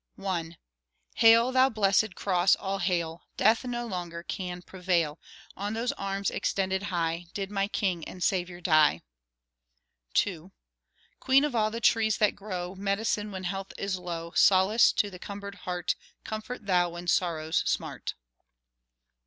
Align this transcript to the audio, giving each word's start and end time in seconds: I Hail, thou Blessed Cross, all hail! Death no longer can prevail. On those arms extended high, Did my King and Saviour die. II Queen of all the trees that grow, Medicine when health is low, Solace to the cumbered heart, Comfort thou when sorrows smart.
I 0.17 0.57
Hail, 1.13 1.51
thou 1.51 1.69
Blessed 1.69 2.15
Cross, 2.15 2.55
all 2.55 2.79
hail! 2.79 3.21
Death 3.37 3.63
no 3.65 3.85
longer 3.85 4.23
can 4.23 4.63
prevail. 4.63 5.19
On 5.55 5.75
those 5.75 5.91
arms 5.91 6.31
extended 6.31 6.81
high, 6.81 7.27
Did 7.35 7.51
my 7.51 7.67
King 7.67 8.03
and 8.07 8.23
Saviour 8.23 8.61
die. 8.61 9.03
II 10.25 10.49
Queen 11.19 11.43
of 11.45 11.53
all 11.53 11.69
the 11.69 11.79
trees 11.81 12.17
that 12.17 12.33
grow, 12.35 12.73
Medicine 12.73 13.31
when 13.31 13.43
health 13.43 13.73
is 13.77 13.99
low, 13.99 14.31
Solace 14.31 14.91
to 14.93 15.11
the 15.11 15.19
cumbered 15.19 15.53
heart, 15.69 15.93
Comfort 16.23 16.65
thou 16.65 16.89
when 16.89 17.05
sorrows 17.05 17.61
smart. 17.67 18.15